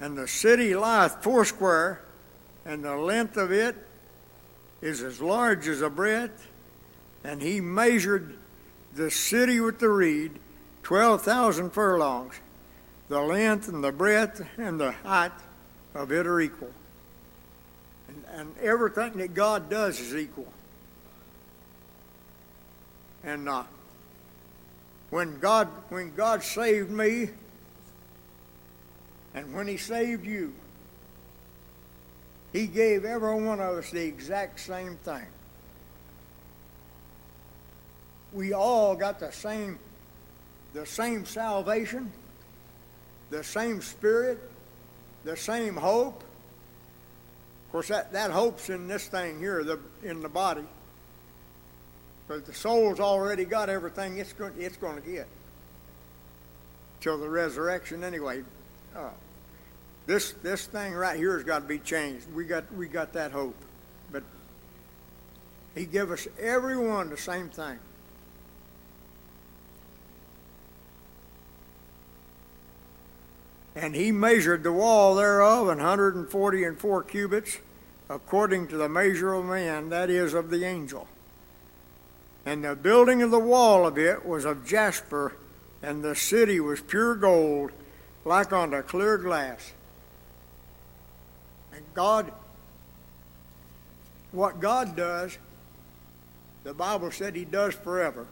[0.01, 2.01] And the city lieth foursquare,
[2.65, 3.77] and the length of it
[4.81, 6.49] is as large as a breadth.
[7.23, 8.35] And he measured
[9.01, 10.33] the city with the reed,
[10.83, 12.35] 12,000 furlongs.
[13.09, 15.33] The length and the breadth and the height
[15.95, 16.71] of it are equal.
[18.09, 20.53] And, and everything that God does is equal.
[23.25, 23.65] And uh,
[25.09, 27.31] when God when God saved me,
[29.35, 30.55] and when He saved you,
[32.53, 35.27] He gave every one of us the exact same thing.
[38.33, 39.79] We all got the same,
[40.73, 42.13] the same salvation,
[43.31, 44.39] the same spirit,
[45.25, 46.23] the same hope.
[47.67, 50.65] Of course, that, that hope's in this thing here, the, in the body.
[52.29, 55.27] But the soul's already got everything it's going, it's going to get
[57.01, 58.43] till the resurrection anyway.
[58.95, 59.11] Uh,
[60.07, 62.27] this, this thing right here has got to be changed.
[62.33, 63.57] We got, we got that hope.
[64.13, 64.23] But
[65.75, 67.79] he give us everyone the same thing.
[73.81, 77.57] And he measured the wall thereof an hundred and forty and four cubits,
[78.11, 81.09] according to the measure of man, that is, of the angel.
[82.45, 85.33] And the building of the wall of it was of jasper,
[85.83, 87.71] and the city was pure gold,
[88.27, 89.73] like unto clear glass.
[91.73, 92.31] And God,
[94.31, 95.39] what God does,
[96.65, 98.27] the Bible said He does forever.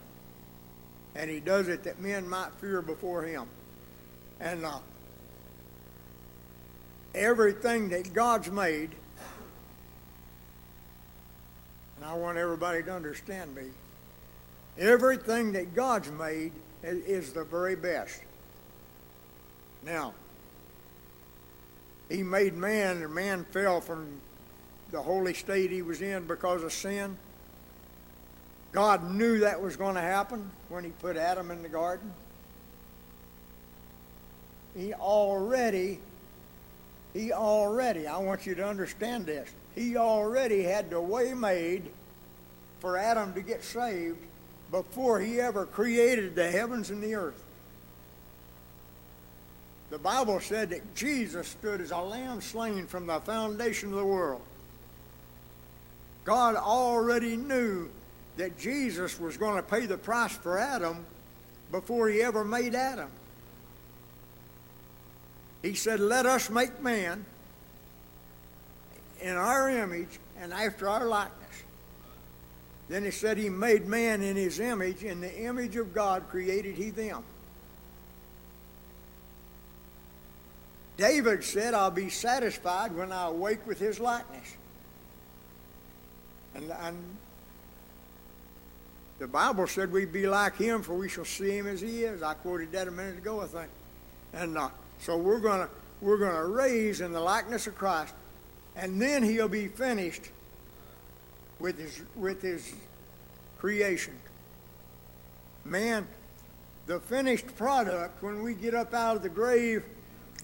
[1.15, 3.47] And He does it that men might fear before Him.
[4.41, 4.81] And uh,
[7.15, 8.91] everything that God's made,
[11.97, 13.65] and I want everybody to understand me,
[14.79, 16.53] everything that God's made
[16.83, 18.21] is, the very best.
[19.85, 20.15] Now,
[22.09, 24.21] He made man, and man fell from
[24.91, 27.17] the holy state he was in because of sin.
[28.73, 32.13] God knew that was going to happen when He put Adam in the garden.
[34.77, 35.99] He already
[37.15, 41.91] he already, I want you to understand this, he already had the way made
[42.81, 44.19] for Adam to get saved
[44.71, 47.43] before he ever created the heavens and the earth.
[49.91, 54.05] The Bible said that Jesus stood as a lamb slain from the foundation of the
[54.05, 54.43] world.
[56.25, 57.89] God already knew
[58.37, 61.07] that Jesus was going to pay the price for Adam
[61.73, 63.09] before he ever made Adam.
[65.63, 67.25] He said, Let us make man
[69.21, 71.35] in our image and after our likeness.
[72.89, 76.75] Then he said, He made man in his image, in the image of God created
[76.77, 77.23] he them.
[80.97, 84.57] David said, I'll be satisfied when I awake with his likeness.
[86.57, 86.97] And, and
[89.21, 92.21] the Bible said we'd be like him, for we shall see him as he is.
[92.23, 93.71] I quoted that a minute ago, I think.
[94.33, 94.71] And uh,
[95.01, 95.71] so we're going to
[96.01, 98.15] we're going to raise in the likeness of Christ,
[98.77, 100.31] and then he'll be finished
[101.59, 102.73] with his with his
[103.59, 104.15] creation.
[105.65, 106.07] Man,
[106.87, 109.85] the finished product when we get up out of the grave,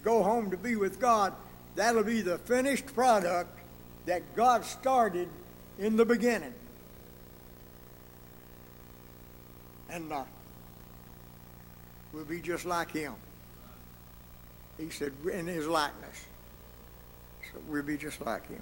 [0.03, 1.33] go home to be with God,
[1.75, 3.59] that'll be the finished product
[4.05, 5.27] that God started
[5.79, 6.53] in the beginning.
[9.89, 10.23] And uh,
[12.13, 13.15] we'll be just like him.
[14.77, 16.25] He said, in his likeness.
[17.51, 18.61] So we'll be just like him.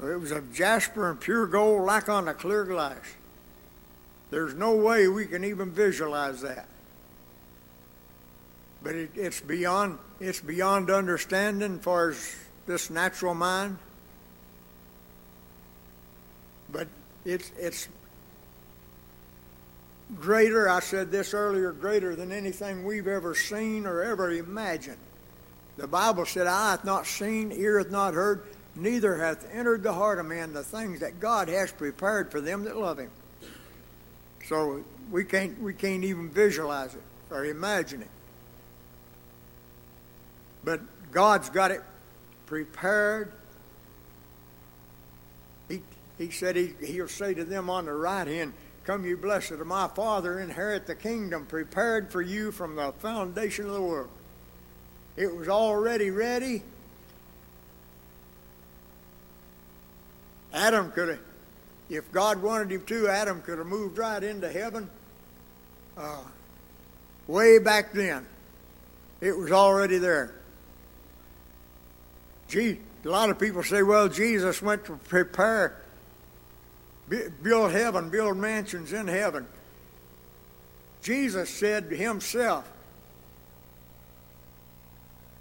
[0.00, 3.00] It was of jasper and pure gold like on a clear glass.
[4.30, 6.68] There's no way we can even visualize that.
[8.82, 12.36] But it, it's beyond it's beyond understanding as
[12.66, 13.78] this natural mind.
[16.70, 16.86] But
[17.24, 17.88] it's it's
[20.16, 24.98] greater, I said this earlier, greater than anything we've ever seen or ever imagined.
[25.76, 28.44] The Bible said, Eye hath not seen, ear hath not heard,
[28.74, 32.64] neither hath entered the heart of man the things that God has prepared for them
[32.64, 33.10] that love him.
[34.46, 38.10] So we can't we can't even visualize it or imagine it.
[40.64, 40.80] But
[41.12, 41.82] God's got it
[42.46, 43.32] prepared.
[45.68, 45.82] He,
[46.16, 48.54] he said he, he'll say to them on the right hand,
[48.88, 53.66] Come, you blessed of my Father, inherit the kingdom prepared for you from the foundation
[53.66, 54.08] of the world.
[55.14, 56.62] It was already ready.
[60.54, 61.20] Adam could have,
[61.90, 64.88] if God wanted him to, Adam could have moved right into heaven
[65.98, 66.22] uh,
[67.26, 68.26] way back then.
[69.20, 70.34] It was already there.
[72.48, 75.76] Gee, a lot of people say, well, Jesus went to prepare
[77.08, 79.46] build heaven, build mansions in heaven.
[81.02, 82.70] Jesus said to himself,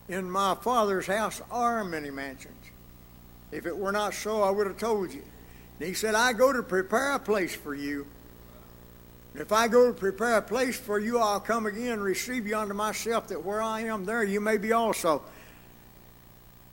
[0.07, 2.53] In my Father's house are many mansions.
[3.51, 5.23] If it were not so, I would have told you.
[5.79, 8.07] And he said, I go to prepare a place for you.
[9.35, 12.57] If I go to prepare a place for you, I'll come again and receive you
[12.57, 15.21] unto myself, that where I am, there you may be also.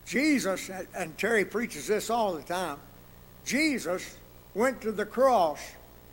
[0.06, 2.78] Jesus, and Terry preaches this all the time,
[3.44, 4.16] Jesus
[4.54, 5.60] went to the cross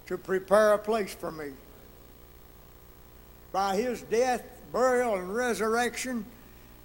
[0.07, 1.51] to prepare a place for me.
[3.51, 6.25] By his death, burial, and resurrection,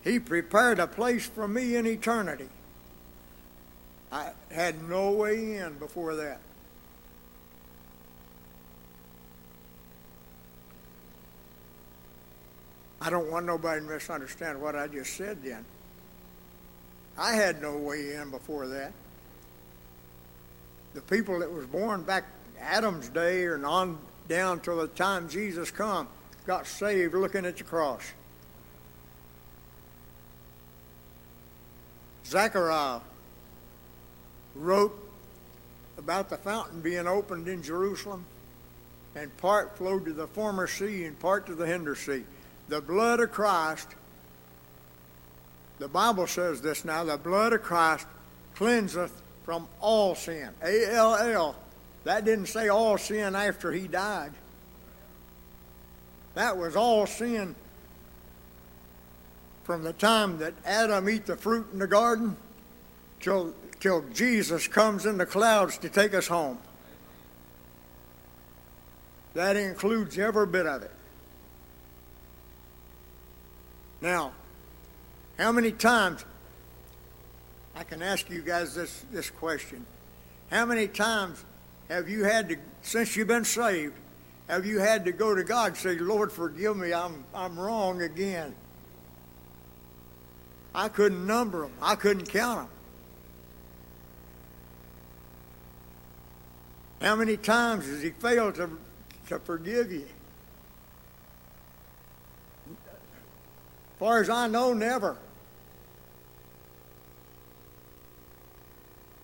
[0.02, 2.48] he prepared a place for me in eternity.
[4.12, 6.40] I had no way in before that.
[13.00, 15.64] I don't want nobody to misunderstand what I just said then.
[17.18, 18.92] I had no way in before that.
[20.96, 22.24] The people that was born back
[22.58, 26.08] Adam's day and on down till the time Jesus come
[26.46, 28.02] got saved looking at the cross.
[32.24, 33.00] Zechariah
[34.54, 34.98] wrote
[35.98, 38.24] about the fountain being opened in Jerusalem,
[39.14, 42.24] and part flowed to the former sea and part to the hinder sea.
[42.68, 43.88] The blood of Christ,
[45.78, 48.06] the Bible says this now, the blood of Christ
[48.54, 49.12] cleanseth
[49.46, 50.50] from all sin.
[50.60, 51.56] A L L.
[52.02, 54.32] That didn't say all sin after he died.
[56.34, 57.54] That was all sin
[59.64, 62.36] from the time that Adam eat the fruit in the garden
[63.20, 66.58] till till Jesus comes in the clouds to take us home.
[69.34, 70.90] That includes every bit of it.
[74.00, 74.32] Now,
[75.38, 76.24] how many times
[77.76, 79.84] I can ask you guys this, this question.
[80.50, 81.44] How many times
[81.90, 83.92] have you had to, since you've been saved,
[84.48, 88.00] have you had to go to God and say, Lord, forgive me, I'm, I'm wrong
[88.00, 88.54] again?
[90.74, 92.68] I couldn't number them, I couldn't count them.
[97.02, 98.70] How many times has He failed to,
[99.28, 100.06] to forgive you?
[102.70, 105.18] As far as I know, never.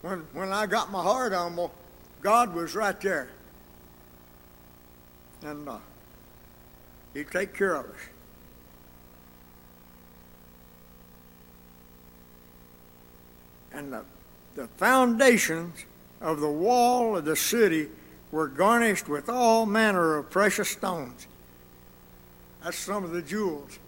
[0.03, 1.73] When, when I got my heart humble,
[2.21, 3.31] God was right there.
[5.43, 5.79] And uh,
[7.15, 7.97] He'd take care of us.
[13.73, 14.05] And the,
[14.55, 15.85] the foundations
[16.21, 17.89] of the wall of the city
[18.31, 21.27] were garnished with all manner of precious stones.
[22.63, 23.79] That's some of the jewels.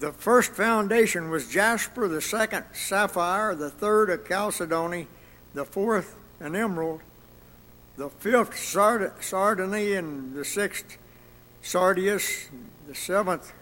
[0.00, 5.08] The first foundation was jasper, the second sapphire, the third a chalcedony,
[5.52, 7.02] the fourth an emerald,
[7.98, 10.96] the fifth sard- sardony, and the sixth
[11.60, 12.48] sardius,
[12.88, 13.52] the seventh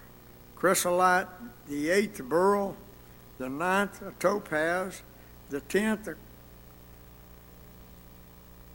[0.55, 1.26] chrysolite,
[1.68, 2.76] the eighth beryl,
[3.39, 5.03] the ninth a topaz,
[5.51, 6.14] the tenth a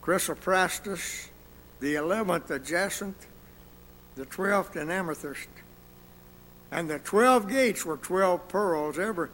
[0.02, 1.30] chrysoprastus,
[1.80, 3.26] the eleventh a jacinth,
[4.16, 5.48] the twelfth an amethyst.
[6.74, 8.98] And the twelve gates were twelve pearls.
[8.98, 9.30] Every,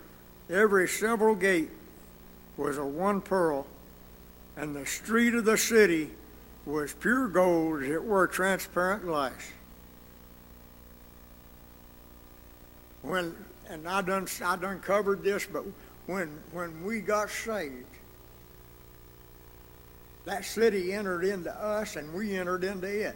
[0.50, 1.70] every several gate
[2.58, 3.66] was a one pearl.
[4.58, 6.12] And the street of the city
[6.66, 9.52] was pure gold, as it were transparent glass.
[13.04, 13.34] When
[13.70, 15.64] and I done I done covered this, but
[16.08, 17.86] when when we got saved,
[20.26, 23.16] that city entered into us and we entered into it.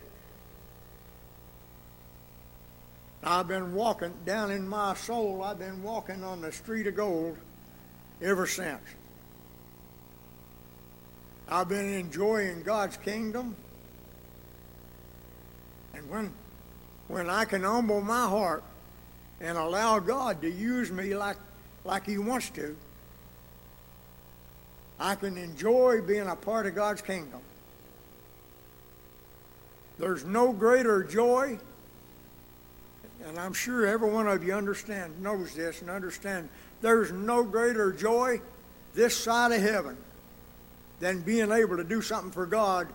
[3.26, 7.38] I've been walking down in my soul, I've been walking on the street of gold
[8.22, 8.82] ever since.
[11.48, 13.56] I've been enjoying God's kingdom.
[15.94, 16.34] And when
[17.08, 18.64] when I can humble my heart
[19.40, 21.38] and allow God to use me like
[21.86, 22.76] like he wants to,
[25.00, 27.42] I can enjoy being a part of God's kingdom.
[30.00, 31.60] There's no greater joy
[33.26, 36.50] and I'm sure every one of you understand, knows this and understand
[36.82, 38.42] there's no greater joy
[38.94, 39.98] this side of heaven
[41.00, 42.88] than being able to do something for God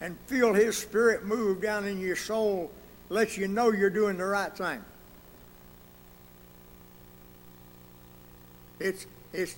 [0.00, 2.70] and feel His Spirit move down in your soul,
[3.08, 4.84] lets you know you're doing the right thing.
[8.78, 9.56] It's, it's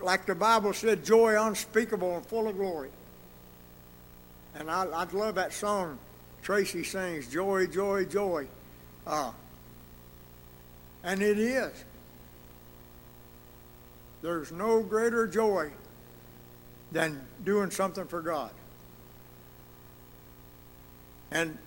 [0.00, 2.90] like the Bible said, joy unspeakable and full of glory.
[4.54, 5.98] And I, I love that song
[6.42, 8.46] Tracy sings, Joy, Joy, Joy.
[9.06, 9.32] Uh,
[11.04, 11.84] and it is.
[14.22, 15.70] There's no greater joy
[16.90, 18.50] than doing something for God.
[21.30, 21.58] And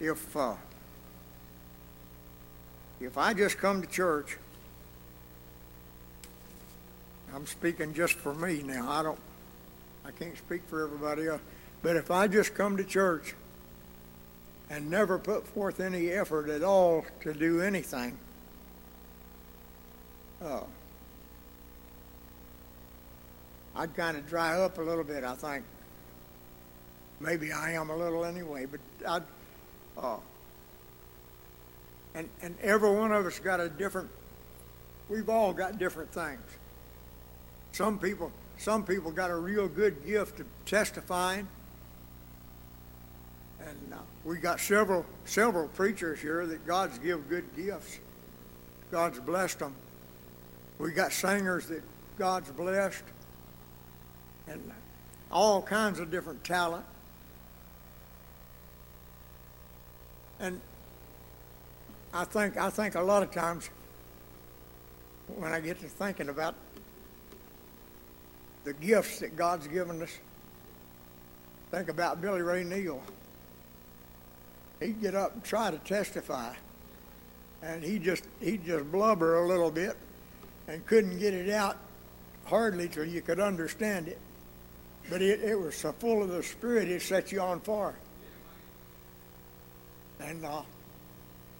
[0.00, 0.54] if uh,
[3.00, 4.38] if I just come to church,
[7.34, 8.90] I'm speaking just for me now.
[8.90, 9.18] I don't,
[10.04, 11.42] I can't speak for everybody else.
[11.82, 13.34] But if I just come to church
[14.70, 18.18] and never put forth any effort at all to do anything,
[20.42, 20.60] uh,
[23.74, 25.64] I'd kind of dry up a little bit, I think.
[27.20, 29.22] Maybe I am a little anyway, but I'd,
[29.96, 30.16] uh,
[32.14, 34.08] and, and every one of us got a different,
[35.08, 36.40] we've all got different things.
[37.72, 41.46] Some people, some people got a real good gift of testifying
[43.60, 43.96] And uh,
[44.26, 48.00] we got several, several preachers here that God's give good gifts.
[48.90, 49.74] God's blessed them.
[50.78, 51.82] We got singers that
[52.18, 53.04] God's blessed.
[54.48, 54.72] And
[55.30, 56.84] all kinds of different talent.
[60.40, 60.60] And
[62.12, 63.70] I think, I think a lot of times
[65.36, 66.56] when I get to thinking about
[68.64, 70.18] the gifts that God's given us,
[71.70, 73.00] think about Billy Ray Neal.
[74.80, 76.54] He'd get up and try to testify,
[77.62, 79.96] and he just he'd just blubber a little bit,
[80.68, 81.78] and couldn't get it out
[82.44, 84.18] hardly till you could understand it.
[85.08, 87.94] But it, it was so full of the Spirit, it set you on fire.
[90.20, 90.62] And uh,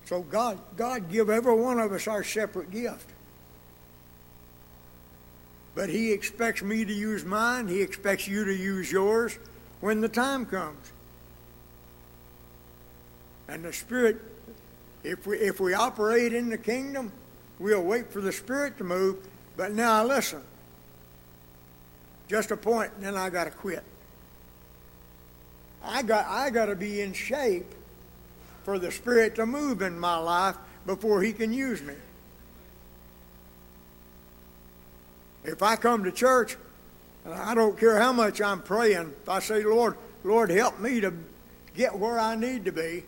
[0.05, 3.11] so God, God give every one of us our separate gift.
[5.75, 7.69] But He expects me to use mine.
[7.69, 9.39] He expects you to use yours
[9.81, 10.93] when the time comes.
[13.49, 14.21] And the Spirit,
[15.05, 17.13] if we if we operate in the kingdom,
[17.59, 19.27] we'll wait for the Spirit to move.
[19.57, 20.43] But now listen.
[22.29, 23.85] Just a point, and then I got to quit.
[25.83, 27.73] I got I got to be in shape
[28.65, 31.95] for the Spirit to move in my life before He can use me.
[35.45, 36.57] If I come to church,
[37.25, 41.01] and I don't care how much I'm praying, if I say, Lord, Lord, help me
[41.01, 41.13] to
[41.75, 43.05] get where I need to be,